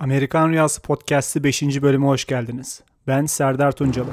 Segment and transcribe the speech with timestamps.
[0.00, 1.62] Amerikan Rüyası Podcast'ı 5.
[1.62, 2.82] bölüme hoş geldiniz.
[3.06, 4.10] Ben Serdar Tuncalı.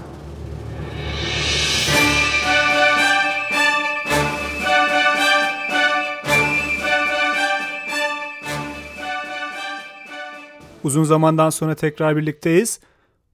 [10.83, 12.79] Uzun zamandan sonra tekrar birlikteyiz.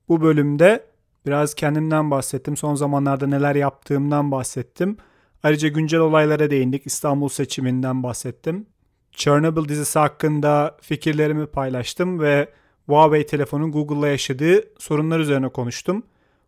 [0.07, 0.85] Bu bölümde
[1.25, 2.57] biraz kendimden bahsettim.
[2.57, 4.97] Son zamanlarda neler yaptığımdan bahsettim.
[5.43, 6.85] Ayrıca güncel olaylara değindik.
[6.85, 8.65] İstanbul seçiminden bahsettim.
[9.11, 12.49] Chernobyl dizisi hakkında fikirlerimi paylaştım ve
[12.85, 16.03] Huawei telefonun Google'la yaşadığı sorunlar üzerine konuştum.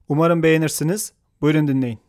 [0.09, 1.13] Umarım beğenirsiniz.
[1.41, 1.99] Buyurun dinleyin.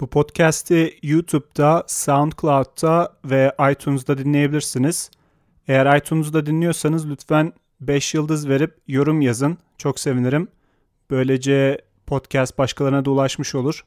[0.00, 5.10] Bu podcast'i YouTube'da, SoundCloud'da ve iTunes'da dinleyebilirsiniz.
[5.68, 9.58] Eğer iTunes'da dinliyorsanız lütfen 5 yıldız verip yorum yazın.
[9.78, 10.48] Çok sevinirim.
[11.10, 13.84] Böylece podcast başkalarına da ulaşmış olur.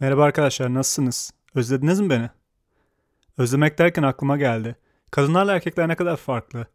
[0.00, 1.30] Merhaba arkadaşlar nasılsınız?
[1.54, 2.30] Özlediniz mi beni?
[3.38, 4.76] Özlemek derken aklıma geldi.
[5.10, 6.66] Kadınlarla erkekler ne kadar farklı.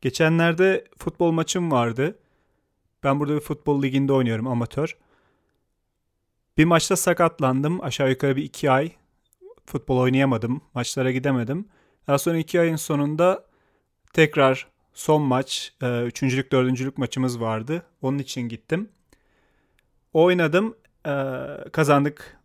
[0.00, 2.18] Geçenlerde futbol maçım vardı.
[3.02, 4.96] Ben burada bir futbol liginde oynuyorum amatör.
[6.58, 7.84] Bir maçta sakatlandım.
[7.84, 8.92] Aşağı yukarı bir iki ay
[9.66, 10.60] futbol oynayamadım.
[10.74, 11.68] Maçlara gidemedim.
[12.06, 13.44] Daha sonra iki ayın sonunda
[14.12, 17.82] tekrar son maç, e, üçüncülük, dördüncülük maçımız vardı.
[18.02, 18.88] Onun için gittim.
[20.12, 21.12] Oynadım, e,
[21.72, 22.36] kazandık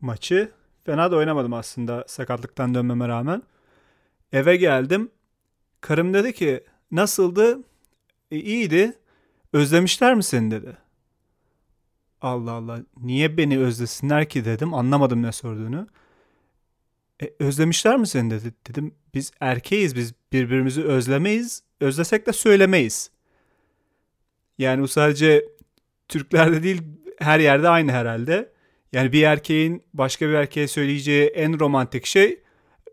[0.00, 0.52] maçı.
[0.84, 3.42] Fena da oynamadım aslında sakatlıktan dönmeme rağmen.
[4.32, 5.10] Eve geldim.
[5.80, 7.58] Karım dedi ki nasıldı?
[8.30, 8.98] E, iyiydi.
[9.52, 10.76] Özlemişler mi seni dedi.
[12.20, 14.74] Allah Allah niye beni özlesinler ki dedim.
[14.74, 15.88] Anlamadım ne sorduğunu.
[17.22, 18.54] E, özlemişler mi seni dedi.
[18.68, 21.62] Dedim biz erkeğiz biz birbirimizi özlemeyiz.
[21.80, 23.10] Özlesek de söylemeyiz.
[24.58, 25.48] Yani bu sadece
[26.08, 26.82] Türklerde değil
[27.18, 28.49] her yerde aynı herhalde.
[28.92, 32.40] Yani bir erkeğin başka bir erkeğe söyleyeceği en romantik şey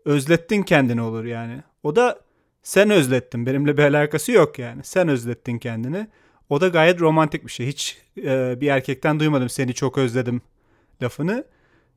[0.04, 1.62] özlettin kendini olur yani.
[1.82, 2.20] O da
[2.62, 3.46] sen özlettin.
[3.46, 4.84] Benimle bir alakası yok yani.
[4.84, 6.08] Sen özlettin kendini.
[6.48, 7.66] O da gayet romantik bir şey.
[7.66, 10.42] Hiç e, bir erkekten duymadım seni çok özledim
[11.02, 11.44] lafını.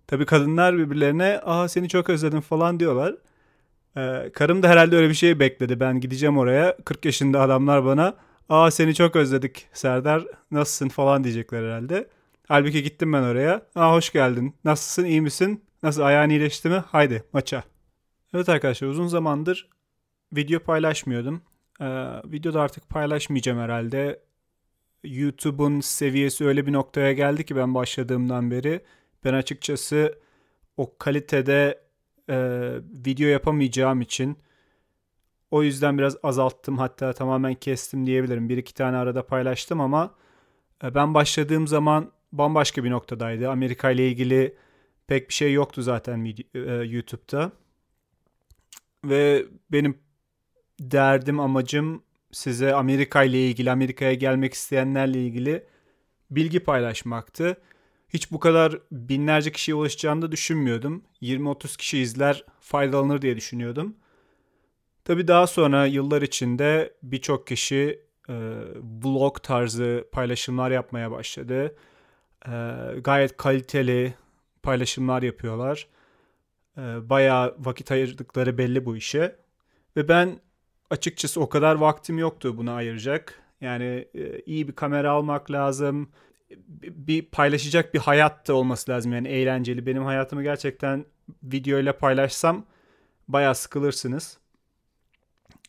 [0.07, 3.15] Tabii kadınlar birbirlerine aa seni çok özledim falan diyorlar.
[3.97, 5.79] Ee, karım da herhalde öyle bir şey bekledi.
[5.79, 6.77] Ben gideceğim oraya.
[6.85, 8.15] 40 yaşında adamlar bana
[8.49, 12.07] aa seni çok özledik Serdar nasılsın falan diyecekler herhalde.
[12.51, 13.65] Halbuki gittim ben oraya.
[13.75, 14.55] Aa hoş geldin.
[14.65, 15.65] Nasılsın iyi misin?
[15.83, 16.83] Nasıl ayağın iyileşti mi?
[16.87, 17.63] Haydi maça.
[18.33, 19.69] Evet arkadaşlar uzun zamandır
[20.33, 21.41] video paylaşmıyordum.
[21.81, 21.85] Ee,
[22.25, 24.19] videoda artık paylaşmayacağım herhalde.
[25.03, 28.81] YouTube'un seviyesi öyle bir noktaya geldi ki ben başladığımdan beri.
[29.23, 30.19] Ben açıkçası
[30.77, 31.81] o kalitede
[32.29, 32.37] e,
[33.05, 34.37] video yapamayacağım için
[35.51, 38.49] o yüzden biraz azalttım hatta tamamen kestim diyebilirim.
[38.49, 40.15] Bir iki tane arada paylaştım ama
[40.83, 43.49] e, ben başladığım zaman bambaşka bir noktadaydı.
[43.49, 44.55] Amerika ile ilgili
[45.07, 47.51] pek bir şey yoktu zaten e, YouTube'da.
[49.05, 49.97] Ve benim
[50.79, 55.65] derdim, amacım size Amerika ile ilgili, Amerika'ya gelmek isteyenlerle ilgili
[56.31, 57.57] bilgi paylaşmaktı.
[58.09, 61.03] Hiç bu kadar binlerce kişiye ulaşacağını da düşünmüyordum.
[61.21, 63.95] 20-30 kişi izler, faydalanır diye düşünüyordum.
[65.05, 67.99] Tabii daha sonra yıllar içinde birçok kişi
[68.29, 68.33] e,
[69.03, 71.75] vlog tarzı paylaşımlar yapmaya başladı.
[72.47, 72.51] E,
[73.03, 74.13] gayet kaliteli
[74.63, 75.87] paylaşımlar yapıyorlar.
[76.77, 79.35] E, bayağı vakit ayırdıkları belli bu işe.
[79.97, 80.39] Ve ben
[80.89, 83.39] açıkçası o kadar vaktim yoktu buna ayıracak.
[83.61, 86.09] Yani e, iyi bir kamera almak lazım.
[86.81, 89.85] Bir paylaşacak bir hayat da olması lazım yani eğlenceli.
[89.85, 91.05] Benim hayatımı gerçekten
[91.43, 92.65] video ile paylaşsam
[93.27, 94.37] bayağı sıkılırsınız.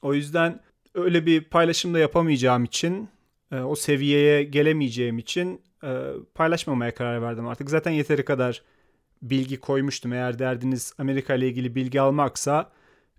[0.03, 0.61] O yüzden
[0.95, 3.09] öyle bir paylaşım da yapamayacağım için,
[3.65, 7.71] o seviyeye gelemeyeceğim için e, paylaşmamaya karar verdim artık.
[7.71, 8.63] Zaten yeteri kadar
[9.23, 10.13] bilgi koymuştum.
[10.13, 12.71] Eğer derdiniz Amerika ile ilgili bilgi almaksa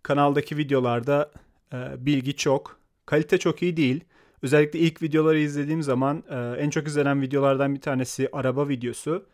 [0.03, 1.31] kanaldaki videolarda
[1.73, 2.79] e, bilgi çok.
[3.05, 4.03] Kalite çok iyi değil.
[4.41, 6.23] Özellikle ilk videoları izlediğim zaman
[6.57, 9.25] en çok izlenen videolardan bir tanesi araba videosu.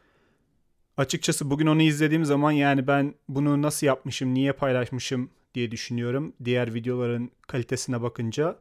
[0.97, 6.73] Açıkçası bugün onu izlediğim zaman yani ben bunu nasıl yapmışım, niye paylaşmışım diye düşünüyorum diğer
[6.73, 8.55] videoların kalitesine bakınca.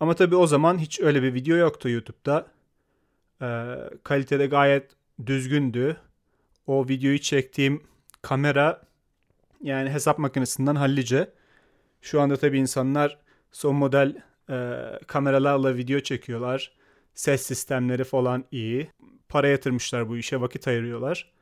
[0.00, 2.46] Ama tabii o zaman hiç öyle bir video yoktu YouTube'da.
[3.42, 4.90] Ee, kalitede gayet
[5.26, 5.96] düzgündü.
[6.66, 7.82] O videoyu çektiğim
[8.22, 8.82] kamera
[9.62, 11.30] yani hesap makinesinden hallice.
[12.00, 13.18] Şu anda tabii insanlar
[13.52, 16.72] son model e, kameralarla video çekiyorlar.
[17.14, 18.90] Ses sistemleri falan iyi.
[19.28, 21.32] Para yatırmışlar bu işe, vakit ayırıyorlar.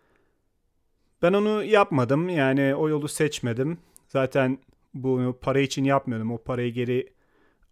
[1.22, 2.28] Ben onu yapmadım.
[2.28, 3.78] Yani o yolu seçmedim.
[4.08, 4.58] Zaten
[4.94, 6.32] bunu para için yapmıyordum.
[6.32, 7.12] O parayı geri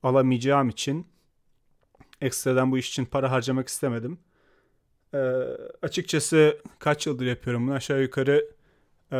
[0.02, 1.06] alamayacağım için
[2.20, 4.18] ekstradan bu iş için para harcamak istemedim.
[5.14, 5.18] Ee,
[5.82, 8.50] açıkçası kaç yıldır yapıyorum bunu aşağı yukarı
[9.12, 9.16] e,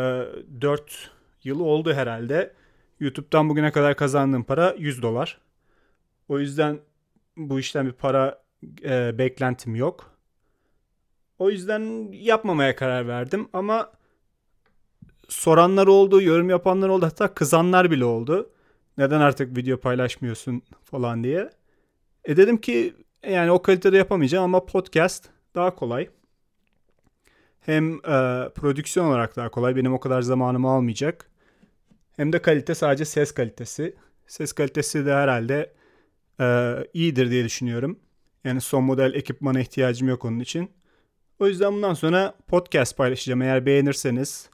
[0.61, 1.11] 4
[1.45, 2.53] yıl oldu herhalde.
[3.01, 5.41] YouTube'dan bugüne kadar kazandığım para 100 dolar.
[6.29, 6.81] O yüzden
[7.37, 8.43] bu işten bir para
[8.85, 10.11] e, beklentim yok.
[11.39, 13.93] O yüzden yapmamaya karar verdim ama
[15.29, 18.51] soranlar oldu, yorum yapanlar oldu, hatta kızanlar bile oldu.
[18.99, 21.51] Neden artık video paylaşmıyorsun falan diye.
[22.27, 22.95] E dedim ki
[23.29, 26.09] yani o kalitede yapamayacağım ama podcast daha kolay.
[27.61, 29.77] Hem e, prodüksiyon olarak daha kolay.
[29.77, 31.31] Benim o kadar zamanımı almayacak.
[32.17, 33.95] Hem de kalite sadece ses kalitesi.
[34.27, 35.73] Ses kalitesi de herhalde
[36.41, 37.99] e, iyidir diye düşünüyorum.
[38.45, 40.71] Yani son model ekipmana ihtiyacım yok onun için.
[41.39, 43.43] O yüzden bundan sonra podcast paylaşacağım.
[43.43, 44.51] Eğer beğenirseniz,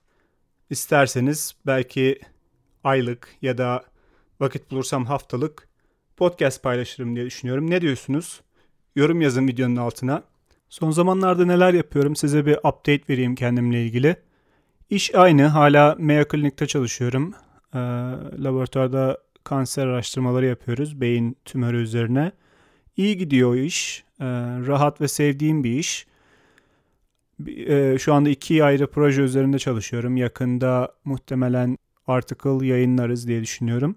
[0.70, 2.20] isterseniz belki
[2.84, 3.84] aylık ya da
[4.40, 5.69] vakit bulursam haftalık
[6.22, 7.70] podcast paylaşırım diye düşünüyorum.
[7.70, 8.40] Ne diyorsunuz?
[8.96, 10.22] Yorum yazın videonun altına.
[10.69, 14.16] Son zamanlarda neler yapıyorum size bir update vereyim kendimle ilgili.
[14.90, 15.46] İş aynı.
[15.46, 17.34] Hala Mayo Clinic'te çalışıyorum.
[17.74, 17.78] Ee,
[18.44, 22.32] laboratuvarda kanser araştırmaları yapıyoruz beyin tümörü üzerine.
[22.96, 24.04] İyi gidiyor o iş.
[24.20, 24.24] Ee,
[24.66, 26.06] rahat ve sevdiğim bir iş.
[27.46, 30.16] Ee, şu anda iki ayrı proje üzerinde çalışıyorum.
[30.16, 33.96] Yakında muhtemelen article yayınlarız diye düşünüyorum.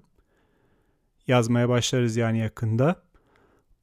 [1.28, 2.96] Yazmaya başlarız yani yakında.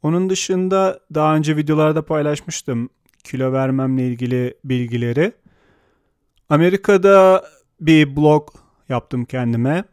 [0.02, 2.90] Onun dışında daha önce videolarda paylaşmıştım
[3.24, 5.32] kilo vermemle ilgili bilgileri.
[6.48, 7.44] Amerika'da
[7.80, 8.48] bir blog
[8.88, 9.84] yaptım kendime.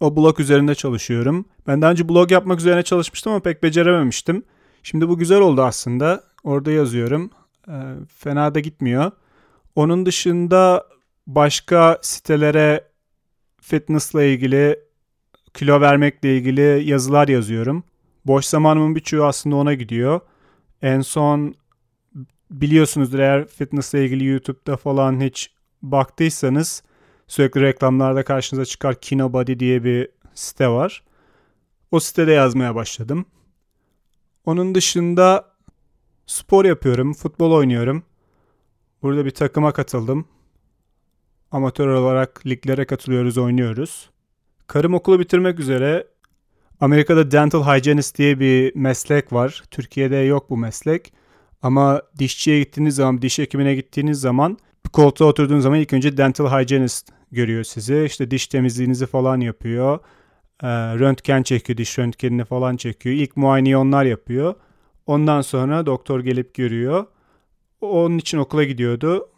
[0.00, 1.44] O blog üzerinde çalışıyorum.
[1.66, 4.42] Ben daha önce blog yapmak üzerine çalışmıştım ama pek becerememiştim.
[4.82, 6.24] Şimdi bu güzel oldu aslında.
[6.44, 7.30] Orada yazıyorum.
[7.68, 7.74] E,
[8.16, 9.10] fena da gitmiyor.
[9.74, 10.86] Onun dışında
[11.26, 12.88] başka sitelere
[13.60, 14.80] fitnessle ilgili,
[15.54, 17.84] kilo vermekle ilgili yazılar yazıyorum.
[18.24, 20.20] Boş zamanımın birçoğu aslında ona gidiyor.
[20.82, 21.54] En son
[22.50, 25.50] biliyorsunuzdur eğer fitnessle ilgili YouTube'da falan hiç
[25.82, 26.82] baktıysanız
[27.26, 31.02] sürekli reklamlarda karşınıza çıkar Kinobody diye bir site var.
[31.90, 33.26] O sitede yazmaya başladım.
[34.46, 35.54] Onun dışında
[36.26, 38.02] spor yapıyorum, futbol oynuyorum.
[39.02, 40.28] Burada bir takıma katıldım.
[41.50, 44.10] Amatör olarak liglere katılıyoruz, oynuyoruz.
[44.66, 46.06] Karım okulu bitirmek üzere.
[46.80, 49.62] Amerika'da dental hygienist diye bir meslek var.
[49.70, 51.12] Türkiye'de yok bu meslek.
[51.62, 56.60] Ama dişçiye gittiğiniz zaman, diş hekimine gittiğiniz zaman bir koltuğa oturduğunuz zaman ilk önce dental
[56.60, 58.04] hygienist görüyor sizi.
[58.06, 59.98] İşte diş temizliğinizi falan yapıyor.
[60.62, 63.14] E, röntgen çekiyor, diş röntgenini falan çekiyor.
[63.14, 64.54] İlk muayeneyi onlar yapıyor.
[65.06, 67.06] Ondan sonra doktor gelip görüyor.
[67.80, 69.28] Onun için okula gidiyordu.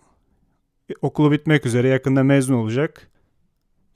[1.02, 3.10] Okulu bitmek üzere yakında mezun olacak.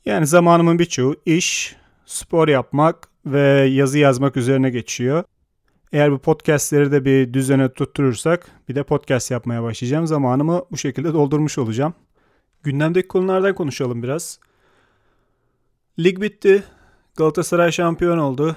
[0.04, 1.76] Yani zamanımın birçoğu iş,
[2.06, 5.24] spor yapmak ve yazı yazmak üzerine geçiyor.
[5.92, 10.06] Eğer bu podcastleri de bir düzene tutturursak bir de podcast yapmaya başlayacağım.
[10.06, 11.94] Zamanımı bu şekilde doldurmuş olacağım.
[12.62, 14.40] Gündemdeki konulardan konuşalım biraz.
[15.98, 16.64] Lig bitti.
[17.16, 18.56] Galatasaray şampiyon oldu.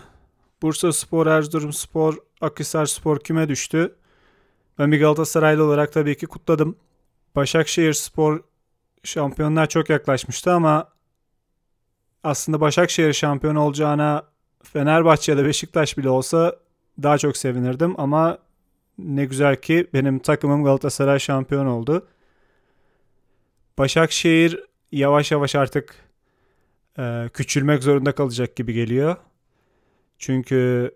[0.61, 3.95] Bursa Spor, Erzurum Spor, Akhisar Spor küme düştü.
[4.79, 6.75] Ben bir Galatasaraylı olarak tabii ki kutladım.
[7.35, 8.43] Başakşehir Spor
[9.03, 10.92] şampiyonlar çok yaklaşmıştı ama
[12.23, 14.23] aslında Başakşehir şampiyon olacağına
[14.63, 16.55] Fenerbahçe ya da Beşiktaş bile olsa
[17.03, 18.37] daha çok sevinirdim ama
[18.97, 22.07] ne güzel ki benim takımım Galatasaray şampiyon oldu.
[23.77, 25.95] Başakşehir yavaş yavaş artık
[26.99, 29.15] e, küçülmek zorunda kalacak gibi geliyor.
[30.17, 30.91] Çünkü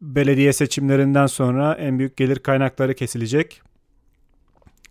[0.00, 3.62] belediye seçimlerinden sonra en büyük gelir kaynakları kesilecek.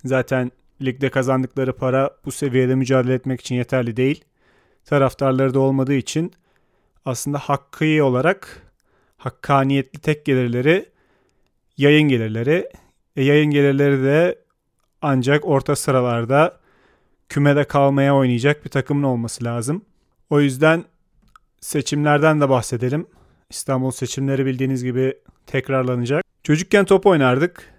[0.05, 4.23] Zaten ligde kazandıkları para bu seviyede mücadele etmek için yeterli değil.
[4.85, 6.33] Taraftarları da olmadığı için
[7.05, 8.61] aslında hakkı olarak
[9.17, 10.89] hakkaniyetli tek gelirleri
[11.77, 12.69] yayın gelirleri.
[13.15, 14.39] E, yayın gelirleri de
[15.01, 16.59] ancak orta sıralarda
[17.29, 19.85] kümede kalmaya oynayacak bir takımın olması lazım.
[20.29, 20.85] O yüzden
[21.61, 23.07] seçimlerden de bahsedelim.
[23.49, 26.23] İstanbul seçimleri bildiğiniz gibi tekrarlanacak.
[26.43, 27.73] Çocukken top oynardık.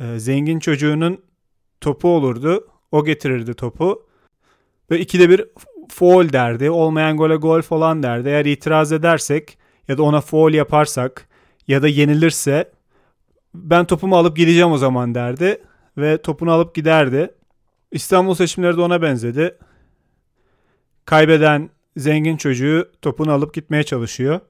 [0.00, 1.24] Ee, zengin çocuğunun
[1.80, 2.68] topu olurdu.
[2.92, 4.06] O getirirdi topu.
[4.90, 5.44] Ve ikide bir
[5.90, 6.70] foul derdi.
[6.70, 8.28] Olmayan gole gol falan derdi.
[8.28, 11.28] Eğer itiraz edersek ya da ona foul yaparsak
[11.68, 12.70] ya da yenilirse
[13.54, 15.62] ben topumu alıp gideceğim o zaman derdi.
[15.96, 17.34] Ve topunu alıp giderdi.
[17.92, 19.58] İstanbul seçimleri de ona benzedi.
[21.04, 24.40] Kaybeden zengin çocuğu topunu alıp gitmeye çalışıyor.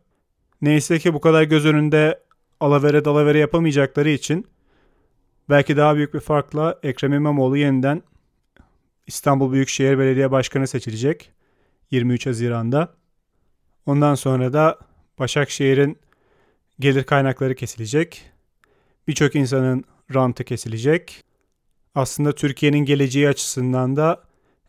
[0.62, 2.20] Neyse ki bu kadar göz önünde
[2.60, 4.46] alavere dalavere yapamayacakları için
[5.48, 8.02] belki daha büyük bir farkla Ekrem İmamoğlu yeniden
[9.10, 11.32] İstanbul Büyükşehir Belediye Başkanı seçilecek
[11.90, 12.94] 23 Haziran'da.
[13.86, 14.78] Ondan sonra da
[15.18, 15.98] Başakşehir'in
[16.80, 18.22] gelir kaynakları kesilecek.
[19.08, 21.24] Birçok insanın rantı kesilecek.
[21.94, 24.22] Aslında Türkiye'nin geleceği açısından da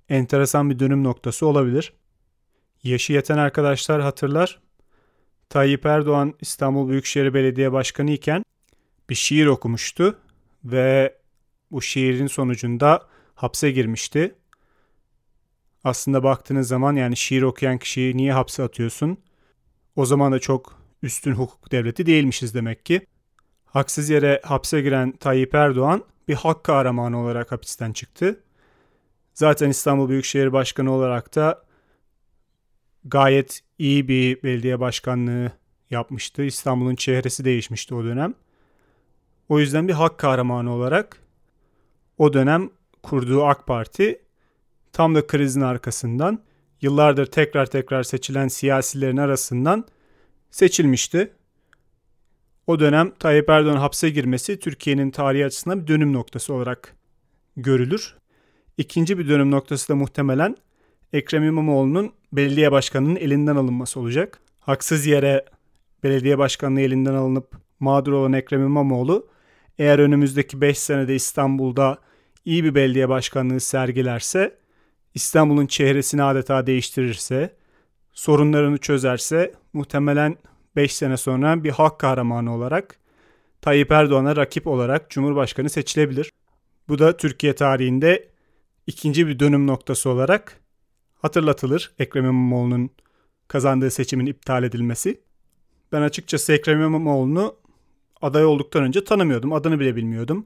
[0.09, 1.93] enteresan bir dönüm noktası olabilir.
[2.83, 4.59] Yaşı yeten arkadaşlar hatırlar.
[5.49, 8.43] Tayyip Erdoğan İstanbul Büyükşehir Belediye Başkanı iken
[9.09, 10.19] bir şiir okumuştu
[10.63, 11.17] ve
[11.71, 13.10] bu şiirin sonucunda
[13.41, 14.35] hapse girmişti.
[15.83, 19.17] Aslında baktığınız zaman yani şiir okuyan kişiyi niye hapse atıyorsun?
[19.95, 23.07] O zaman da çok üstün hukuk devleti değilmişiz demek ki.
[23.65, 28.43] Haksız yere hapse giren Tayyip Erdoğan bir hak kahramanı olarak hapisten çıktı.
[29.33, 31.63] Zaten İstanbul Büyükşehir Başkanı olarak da
[33.05, 35.51] gayet iyi bir belediye başkanlığı
[35.89, 36.43] yapmıştı.
[36.43, 38.33] İstanbul'un çehresi değişmişti o dönem.
[39.49, 41.17] O yüzden bir hak kahramanı olarak
[42.17, 42.69] o dönem
[43.03, 44.21] kurduğu AK Parti
[44.93, 46.43] tam da krizin arkasından
[46.81, 49.85] yıllardır tekrar tekrar seçilen siyasilerin arasından
[50.51, 51.33] seçilmişti.
[52.67, 56.95] O dönem Tayyip Erdoğan hapse girmesi Türkiye'nin tarihi açısından bir dönüm noktası olarak
[57.57, 58.15] görülür.
[58.77, 60.55] İkinci bir dönüm noktası da muhtemelen
[61.13, 64.39] Ekrem İmamoğlu'nun belediye başkanının elinden alınması olacak.
[64.59, 65.45] Haksız yere
[66.03, 69.27] belediye başkanlığı elinden alınıp mağdur olan Ekrem İmamoğlu
[69.79, 71.97] eğer önümüzdeki 5 senede İstanbul'da
[72.45, 74.57] iyi bir belediye başkanlığı sergilerse,
[75.13, 77.55] İstanbul'un çehresini adeta değiştirirse,
[78.13, 80.37] sorunlarını çözerse muhtemelen
[80.75, 82.99] 5 sene sonra bir halk kahramanı olarak
[83.61, 86.31] Tayyip Erdoğan'a rakip olarak Cumhurbaşkanı seçilebilir.
[86.87, 88.29] Bu da Türkiye tarihinde
[88.87, 90.59] ikinci bir dönüm noktası olarak
[91.21, 92.89] hatırlatılır Ekrem İmamoğlu'nun
[93.47, 95.21] kazandığı seçimin iptal edilmesi.
[95.91, 97.55] Ben açıkçası Ekrem İmamoğlu'nu
[98.21, 99.53] aday olduktan önce tanımıyordum.
[99.53, 100.45] Adını bile bilmiyordum.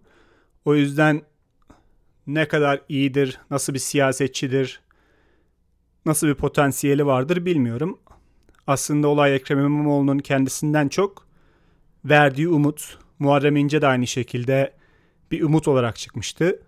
[0.66, 1.22] O yüzden
[2.27, 4.82] ne kadar iyidir, nasıl bir siyasetçidir,
[6.05, 8.00] nasıl bir potansiyeli vardır bilmiyorum.
[8.67, 11.27] Aslında olay Ekrem İmamoğlu'nun kendisinden çok
[12.05, 13.00] verdiği umut.
[13.20, 14.74] Muharrem İnce de aynı şekilde
[15.32, 16.60] bir umut olarak çıkmıştı.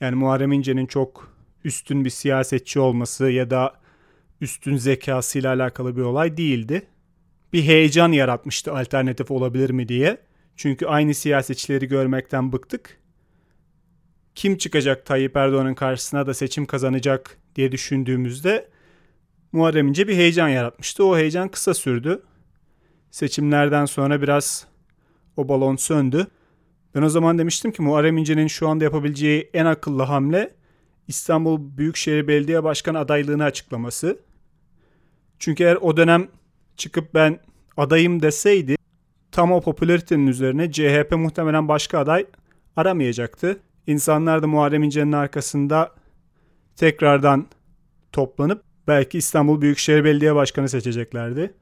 [0.00, 1.34] Yani Muharrem İnce'nin çok
[1.64, 3.74] üstün bir siyasetçi olması ya da
[4.40, 6.86] üstün zekasıyla alakalı bir olay değildi.
[7.52, 10.18] Bir heyecan yaratmıştı alternatif olabilir mi diye.
[10.56, 13.01] Çünkü aynı siyasetçileri görmekten bıktık.
[14.34, 18.68] Kim çıkacak Tayyip Erdoğan'ın karşısına da seçim kazanacak diye düşündüğümüzde
[19.52, 21.04] Muharrem İnce bir heyecan yaratmıştı.
[21.04, 22.22] O heyecan kısa sürdü.
[23.10, 24.66] Seçimlerden sonra biraz
[25.36, 26.26] o balon söndü.
[26.94, 30.54] Ben o zaman demiştim ki Muharrem İnce'nin şu anda yapabileceği en akıllı hamle
[31.08, 34.18] İstanbul Büyükşehir Belediye Başkanı adaylığını açıklaması.
[35.38, 36.28] Çünkü eğer o dönem
[36.76, 37.40] çıkıp ben
[37.76, 38.76] adayım deseydi
[39.32, 42.26] tam o popülaritenin üzerine CHP muhtemelen başka aday
[42.76, 43.60] aramayacaktı.
[43.86, 45.94] İnsanlar da Muharrem İnce'nin arkasında
[46.76, 47.46] tekrardan
[48.12, 51.54] toplanıp belki İstanbul Büyükşehir Belediye Başkanı seçeceklerdi.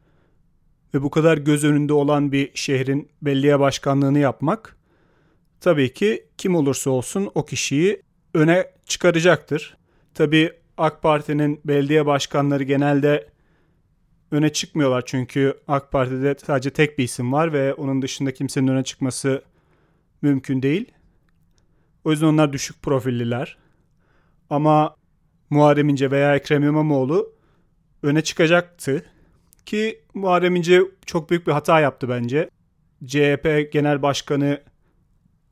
[0.95, 4.77] Ve bu kadar göz önünde olan bir şehrin belediye başkanlığını yapmak
[5.61, 8.03] tabii ki kim olursa olsun o kişiyi
[8.35, 9.77] öne çıkaracaktır.
[10.15, 13.29] Tabii AK Parti'nin belediye başkanları genelde
[14.31, 18.85] öne çıkmıyorlar çünkü AK Parti'de sadece tek bir isim var ve onun dışında kimsenin öne
[18.85, 19.43] çıkması
[20.23, 20.93] mümkün değil.
[22.05, 23.59] O yüzden onlar düşük profilliler.
[24.51, 24.97] Ama
[25.51, 27.33] Muharrem İnce veya Ekrem İmamoğlu
[28.03, 29.05] öne çıkacaktı.
[29.67, 32.51] Ki Muharrem İnce çok büyük bir hata yaptı bence.
[33.07, 34.61] CHP Genel Başkanı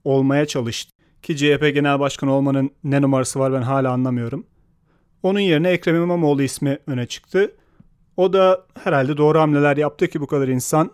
[0.04, 0.92] olmaya çalıştı.
[1.22, 4.46] Ki CHP Genel Başkanı olmanın ne numarası var ben hala anlamıyorum.
[5.22, 7.56] Onun yerine Ekrem İmamoğlu ismi öne çıktı.
[8.16, 10.90] O da herhalde doğru hamleler yaptı ki bu kadar insan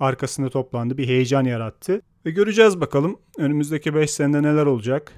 [0.00, 0.98] arkasında toplandı.
[0.98, 2.02] Bir heyecan yarattı.
[2.26, 5.12] Ve göreceğiz bakalım önümüzdeki 5 senede neler olacak.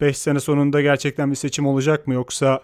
[0.00, 2.62] 5 sene sonunda gerçekten bir seçim olacak mı yoksa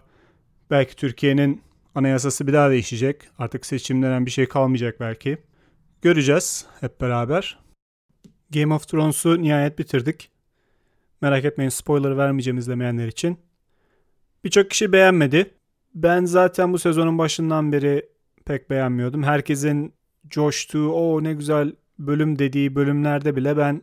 [0.70, 1.62] belki Türkiye'nin
[1.94, 3.22] anayasası bir daha değişecek.
[3.38, 5.38] Artık seçim denen bir şey kalmayacak belki.
[6.02, 7.58] Göreceğiz hep beraber.
[8.50, 10.30] Game of Thrones'u nihayet bitirdik.
[11.20, 13.38] Merak etmeyin spoiler vermeyeceğim izlemeyenler için.
[14.44, 15.54] Birçok kişi beğenmedi.
[15.94, 18.08] Ben zaten bu sezonun başından beri
[18.44, 19.22] pek beğenmiyordum.
[19.22, 19.94] Herkesin
[20.28, 23.82] coştuğu, o ne güzel bölüm dediği bölümlerde bile ben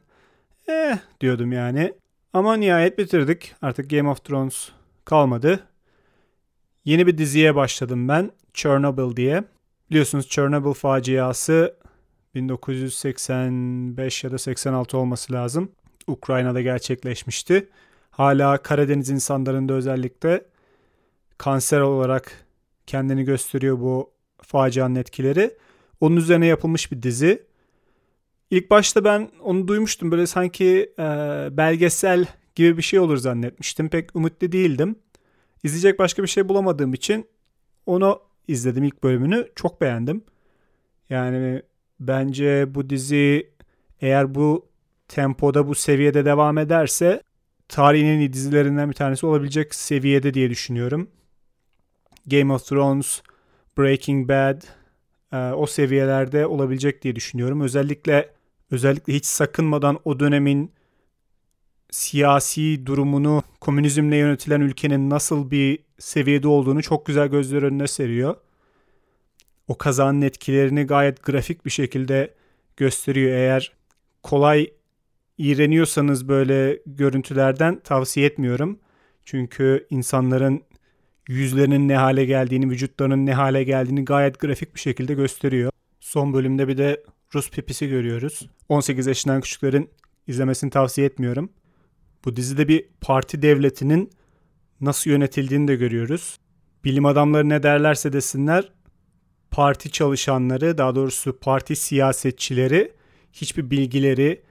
[0.68, 1.94] eh diyordum yani.
[2.34, 3.56] Ama nihayet bitirdik.
[3.62, 4.70] Artık Game of Thrones
[5.06, 5.68] kalmadı.
[6.86, 8.32] Yeni bir diziye başladım ben.
[8.54, 9.44] Chernobyl diye.
[9.90, 11.76] Biliyorsunuz Chernobyl faciası
[12.36, 15.72] 1985 ya da 86 olması lazım.
[16.08, 17.70] Ukrayna'da gerçekleşmişti.
[18.12, 20.46] Hala Karadeniz insanlarında özellikle
[21.38, 22.32] kanser olarak
[22.88, 25.58] kendini gösteriyor bu facianın etkileri.
[26.00, 27.44] Onun üzerine yapılmış bir dizi.
[28.52, 30.12] İlk başta ben onu duymuştum.
[30.12, 31.04] Böyle sanki e,
[31.52, 33.90] belgesel gibi bir şey olur zannetmiştim.
[33.90, 34.96] Pek umutlu değildim.
[35.64, 37.28] İzleyecek başka bir şey bulamadığım için
[37.86, 39.48] onu izledim ilk bölümünü.
[39.56, 40.24] Çok beğendim.
[41.10, 41.62] Yani
[42.00, 43.50] bence bu dizi
[44.02, 44.66] eğer bu
[45.08, 47.24] tempoda bu seviyede devam ederse
[47.68, 51.10] tarihin en iyi dizilerinden bir tanesi olabilecek seviyede diye düşünüyorum.
[52.28, 53.22] Game of Thrones,
[53.78, 54.62] Breaking Bad,
[55.34, 57.62] e, o seviyelerde olabilecek diye düşünüyorum.
[57.62, 58.41] Özellikle
[58.72, 60.72] özellikle hiç sakınmadan o dönemin
[61.92, 68.36] siyasi durumunu komünizmle yönetilen ülkenin nasıl bir seviyede olduğunu çok güzel gözler önüne seriyor.
[69.68, 72.34] O kazanın etkilerini gayet grafik bir şekilde
[72.78, 73.32] gösteriyor.
[73.32, 73.72] Eğer
[74.24, 74.72] kolay
[75.38, 78.80] iğreniyorsanız böyle görüntülerden tavsiye etmiyorum.
[79.26, 80.64] Çünkü insanların
[81.28, 85.72] yüzlerinin ne hale geldiğini, vücutlarının ne hale geldiğini gayet grafik bir şekilde gösteriyor.
[86.00, 87.04] Son bölümde bir de
[87.36, 88.50] Rus pipisi görüyoruz.
[88.70, 89.90] 18 yaşından küçüklerin
[90.28, 91.50] izlemesini tavsiye etmiyorum.
[92.26, 94.12] Bu dizide bir parti devletinin
[94.82, 96.38] nasıl yönetildiğini de görüyoruz.
[96.84, 98.72] Bilim adamları ne derlerse desinler
[99.52, 102.94] parti çalışanları daha doğrusu parti siyasetçileri
[103.34, 104.42] hiçbir bilgileri,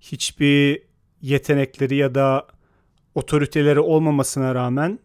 [0.00, 0.82] hiçbir
[1.22, 2.46] yetenekleri ya da
[3.14, 4.98] otoriteleri olmamasına rağmen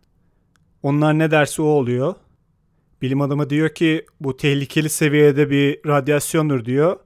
[0.84, 2.16] onlar ne derse o oluyor.
[3.02, 7.00] Bilim adamı diyor ki bu tehlikeli seviyede bir radyasyondur diyor.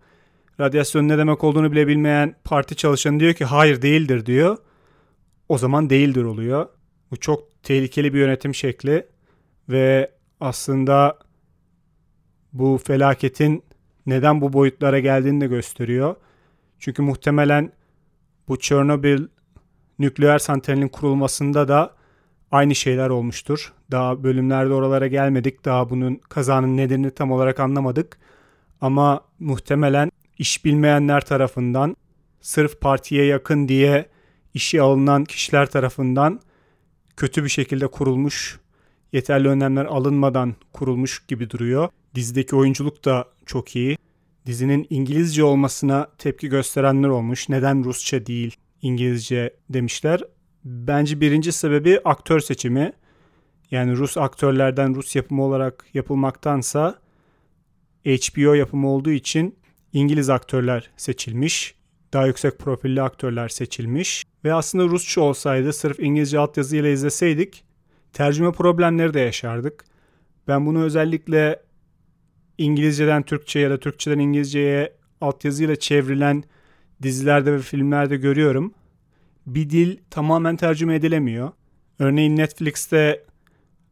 [0.60, 4.58] Radyasyon ne demek olduğunu bile bilmeyen parti çalışanı diyor ki hayır değildir diyor.
[5.50, 6.68] O zaman değildir oluyor.
[7.12, 9.08] Bu çok tehlikeli bir yönetim şekli
[9.70, 11.18] ve aslında
[12.54, 13.64] bu felaketin
[14.06, 16.16] neden bu boyutlara geldiğini de gösteriyor.
[16.80, 17.72] Çünkü muhtemelen
[18.48, 19.28] bu Chernobyl
[20.00, 21.96] nükleer santralinin kurulmasında da
[22.52, 23.74] aynı şeyler olmuştur.
[23.92, 25.66] Daha bölümlerde oralara gelmedik.
[25.66, 28.18] Daha bunun kazanın nedenini tam olarak anlamadık.
[28.82, 31.96] Ama muhtemelen iş bilmeyenler tarafından
[32.42, 34.10] sırf partiye yakın diye
[34.54, 36.40] işe alınan kişiler tarafından
[37.18, 38.60] kötü bir şekilde kurulmuş,
[39.14, 41.90] yeterli önlemler alınmadan kurulmuş gibi duruyor.
[42.16, 43.98] Dizideki oyunculuk da çok iyi.
[44.46, 47.50] Dizinin İngilizce olmasına tepki gösterenler olmuş.
[47.50, 50.22] Neden Rusça değil İngilizce demişler.
[50.66, 52.94] Bence birinci sebebi aktör seçimi.
[53.72, 57.00] Yani Rus aktörlerden Rus yapımı olarak yapılmaktansa
[58.06, 59.56] HBO yapımı olduğu için
[59.94, 61.76] İngiliz aktörler seçilmiş.
[62.14, 64.24] Daha yüksek profilli aktörler seçilmiş.
[64.44, 67.64] Ve aslında Rusça olsaydı sırf İngilizce altyazıyla izleseydik
[68.14, 69.86] tercüme problemleri de yaşardık.
[70.48, 71.62] Ben bunu özellikle
[72.58, 76.44] İngilizceden Türkçe ya da Türkçeden İngilizceye altyazıyla çevrilen
[77.02, 78.74] dizilerde ve filmlerde görüyorum.
[79.46, 81.52] Bir dil tamamen tercüme edilemiyor.
[82.00, 83.26] Örneğin Netflix'te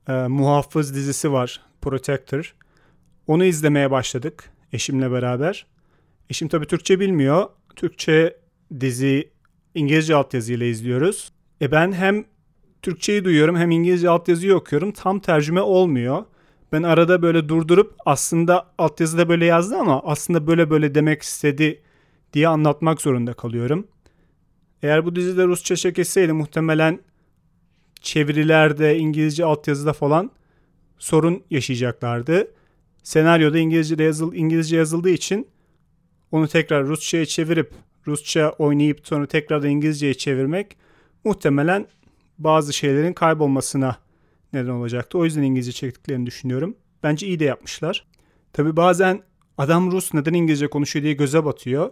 [0.08, 2.56] e, Muhafız dizisi var, Protector.
[3.28, 5.66] Onu izlemeye başladık eşimle beraber.
[6.30, 7.50] Eşim tabii Türkçe bilmiyor.
[7.76, 8.38] Türkçe
[8.80, 9.30] dizi
[9.76, 11.32] İngilizce altyazıyla izliyoruz.
[11.62, 12.26] E ben hem
[12.82, 14.92] Türkçeyi duyuyorum hem İngilizce altyazıyı okuyorum.
[14.92, 16.26] Tam tercüme olmuyor.
[16.72, 21.82] Ben arada böyle durdurup aslında altyazıda böyle yazdı ama aslında böyle böyle demek istedi
[22.34, 23.88] diye anlatmak zorunda kalıyorum.
[24.84, 27.00] Eğer bu dizide Rusça çekilseydi muhtemelen
[28.02, 30.32] çevirilerde, İngilizce altyazıda falan
[30.98, 32.48] sorun yaşayacaklardı.
[33.04, 35.48] Senaryoda İngilizce yazıl İngilizce yazıldığı için
[36.36, 37.72] onu tekrar Rusça'ya çevirip
[38.08, 40.78] Rusça oynayıp sonra tekrar da İngilizce'ye çevirmek
[41.24, 41.88] muhtemelen
[42.38, 43.98] bazı şeylerin kaybolmasına
[44.54, 45.18] neden olacaktı.
[45.18, 46.76] O yüzden İngilizce çektiklerini düşünüyorum.
[47.04, 48.06] Bence iyi de yapmışlar.
[48.54, 49.22] Tabi bazen
[49.58, 51.92] adam Rus neden İngilizce konuşuyor diye göze batıyor.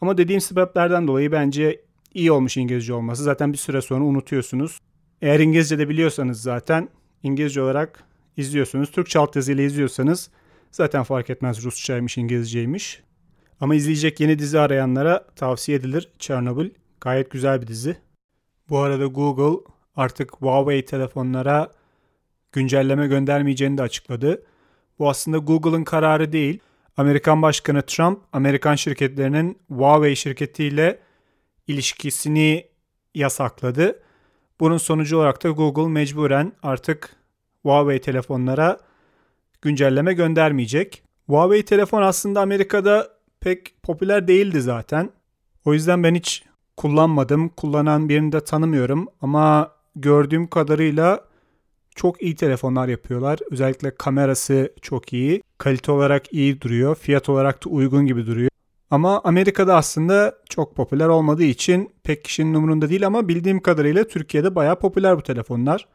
[0.00, 1.80] Ama dediğim sebeplerden dolayı bence
[2.14, 3.22] iyi olmuş İngilizce olması.
[3.22, 4.78] Zaten bir süre sonra unutuyorsunuz.
[5.22, 6.88] Eğer İngilizce de biliyorsanız zaten
[7.22, 8.04] İngilizce olarak
[8.36, 8.90] izliyorsunuz.
[8.90, 10.30] Türkçe altyazıyla izliyorsanız
[10.70, 13.05] zaten fark etmez Rusçaymış İngilizceymiş.
[13.60, 16.70] Ama izleyecek yeni dizi arayanlara tavsiye edilir Chernobyl.
[17.00, 17.96] Gayet güzel bir dizi.
[18.68, 21.70] Bu arada Google artık Huawei telefonlara
[22.52, 24.42] güncelleme göndermeyeceğini de açıkladı.
[24.98, 26.60] Bu aslında Google'ın kararı değil.
[26.96, 30.98] Amerikan Başkanı Trump, Amerikan şirketlerinin Huawei şirketiyle
[31.66, 32.66] ilişkisini
[33.14, 34.02] yasakladı.
[34.60, 37.16] Bunun sonucu olarak da Google mecburen artık
[37.62, 38.78] Huawei telefonlara
[39.62, 41.02] güncelleme göndermeyecek.
[41.26, 43.15] Huawei telefon aslında Amerika'da
[43.46, 45.10] pek popüler değildi zaten.
[45.64, 46.44] O yüzden ben hiç
[46.76, 47.48] kullanmadım.
[47.48, 51.24] Kullanan birini de tanımıyorum ama gördüğüm kadarıyla
[51.94, 53.38] çok iyi telefonlar yapıyorlar.
[53.50, 55.42] Özellikle kamerası çok iyi.
[55.58, 56.94] Kalite olarak iyi duruyor.
[56.94, 58.50] Fiyat olarak da uygun gibi duruyor.
[58.90, 64.54] Ama Amerika'da aslında çok popüler olmadığı için pek kişinin umurunda değil ama bildiğim kadarıyla Türkiye'de
[64.54, 65.86] bayağı popüler bu telefonlar.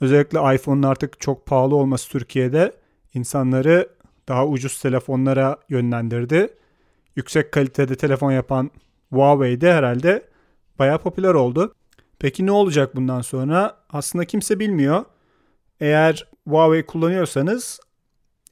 [0.00, 2.72] Özellikle iPhone'un artık çok pahalı olması Türkiye'de
[3.14, 3.88] insanları
[4.28, 6.48] daha ucuz telefonlara yönlendirdi.
[7.16, 8.70] Yüksek kalitede telefon yapan
[9.12, 10.28] Huawei de herhalde
[10.78, 11.74] bayağı popüler oldu.
[12.18, 13.76] Peki ne olacak bundan sonra?
[13.90, 15.04] Aslında kimse bilmiyor.
[15.80, 17.80] Eğer Huawei kullanıyorsanız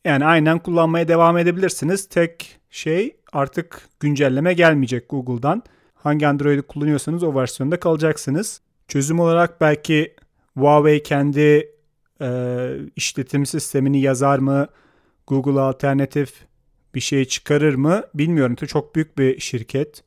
[0.05, 2.09] yani aynen kullanmaya devam edebilirsiniz.
[2.09, 5.63] Tek şey artık güncelleme gelmeyecek Google'dan.
[5.95, 8.61] Hangi Android'i kullanıyorsanız o versiyonda kalacaksınız.
[8.89, 10.15] Çözüm olarak belki
[10.57, 11.73] Huawei kendi
[12.21, 14.69] e, işletim sistemini yazar mı?
[15.27, 16.48] Google alternatif
[16.95, 18.55] bir şey çıkarır mı bilmiyorum.
[18.55, 20.03] Çok büyük bir şirket.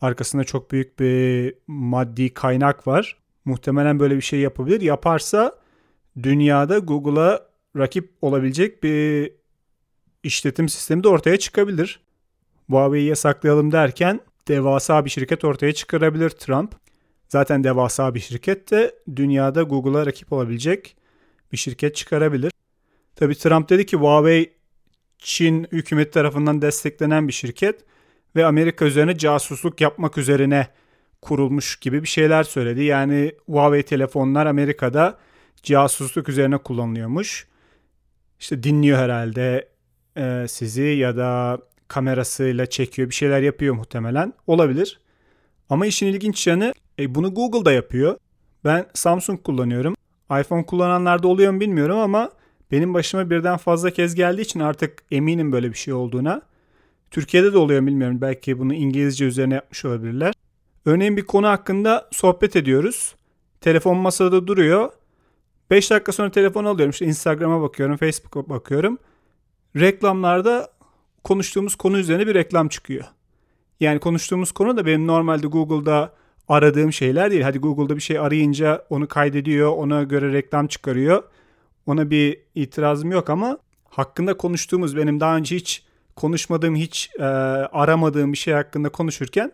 [0.00, 3.16] Arkasında çok büyük bir maddi kaynak var.
[3.44, 4.80] Muhtemelen böyle bir şey yapabilir.
[4.80, 5.58] Yaparsa
[6.22, 9.32] dünyada Google'a rakip olabilecek bir
[10.22, 12.00] işletim sistemi de ortaya çıkabilir.
[12.70, 16.74] Huawei'yi yasaklayalım derken devasa bir şirket ortaya çıkarabilir Trump.
[17.28, 20.96] Zaten devasa bir şirket de dünyada Google'a rakip olabilecek
[21.52, 22.52] bir şirket çıkarabilir.
[23.16, 24.55] Tabi Trump dedi ki Huawei
[25.26, 27.80] Çin hükümeti tarafından desteklenen bir şirket
[28.36, 30.68] ve Amerika üzerine casusluk yapmak üzerine
[31.22, 32.82] kurulmuş gibi bir şeyler söyledi.
[32.84, 35.18] Yani Huawei telefonlar Amerika'da
[35.62, 37.46] casusluk üzerine kullanılıyormuş.
[38.40, 39.68] İşte dinliyor herhalde
[40.16, 41.58] e, sizi ya da
[41.88, 44.32] kamerasıyla çekiyor bir şeyler yapıyor muhtemelen.
[44.46, 45.00] Olabilir.
[45.70, 48.16] Ama işin ilginç yanı e, bunu Google'da yapıyor.
[48.64, 49.94] Ben Samsung kullanıyorum.
[50.40, 52.30] iPhone kullananlar da oluyor mu bilmiyorum ama
[52.72, 56.42] benim başıma birden fazla kez geldiği için artık eminim böyle bir şey olduğuna.
[57.10, 58.20] Türkiye'de de oluyor bilmiyorum.
[58.20, 60.34] Belki bunu İngilizce üzerine yapmış olabilirler.
[60.84, 63.14] Örneğin bir konu hakkında sohbet ediyoruz.
[63.60, 64.92] Telefon masada duruyor.
[65.70, 66.90] 5 dakika sonra telefon alıyorum.
[66.90, 68.98] İşte Instagram'a bakıyorum, Facebook'a bakıyorum.
[69.76, 70.68] Reklamlarda
[71.24, 73.04] konuştuğumuz konu üzerine bir reklam çıkıyor.
[73.80, 76.12] Yani konuştuğumuz konu da benim normalde Google'da
[76.48, 77.42] aradığım şeyler değil.
[77.42, 81.22] Hadi Google'da bir şey arayınca onu kaydediyor, ona göre reklam çıkarıyor.
[81.86, 85.84] Ona bir itirazım yok ama hakkında konuştuğumuz benim daha önce hiç
[86.16, 89.52] konuşmadığım, hiç e, aramadığım bir şey hakkında konuşurken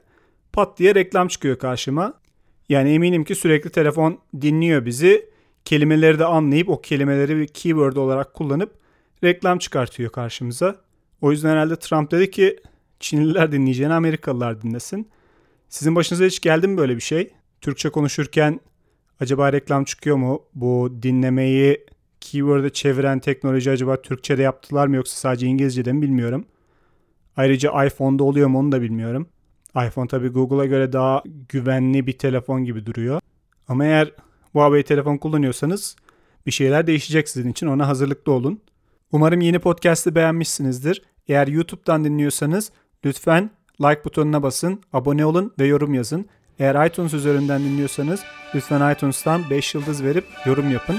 [0.52, 2.14] pat diye reklam çıkıyor karşıma.
[2.68, 5.32] Yani eminim ki sürekli telefon dinliyor bizi.
[5.64, 8.72] Kelimeleri de anlayıp o kelimeleri bir keyword olarak kullanıp
[9.24, 10.76] reklam çıkartıyor karşımıza.
[11.20, 12.58] O yüzden herhalde Trump dedi ki
[13.00, 15.08] Çinliler dinleyeceğini Amerikalılar dinlesin.
[15.68, 17.30] Sizin başınıza hiç geldi mi böyle bir şey?
[17.60, 18.60] Türkçe konuşurken
[19.20, 20.42] acaba reklam çıkıyor mu?
[20.54, 21.86] Bu dinlemeyi
[22.32, 26.44] keyword'e çeviren teknoloji acaba Türkçe'de yaptılar mı yoksa sadece İngilizce'de mi bilmiyorum.
[27.36, 29.26] Ayrıca iPhone'da oluyor mu onu da bilmiyorum.
[29.86, 33.20] iPhone tabi Google'a göre daha güvenli bir telefon gibi duruyor.
[33.68, 34.12] Ama eğer
[34.52, 35.96] Huawei telefon kullanıyorsanız
[36.46, 38.60] bir şeyler değişecek sizin için ona hazırlıklı olun.
[39.12, 41.02] Umarım yeni podcast'ı beğenmişsinizdir.
[41.28, 42.72] Eğer YouTube'dan dinliyorsanız
[43.04, 46.26] lütfen like butonuna basın, abone olun ve yorum yazın.
[46.58, 48.20] Eğer iTunes üzerinden dinliyorsanız
[48.54, 50.98] lütfen iTunes'tan 5 yıldız verip yorum yapın.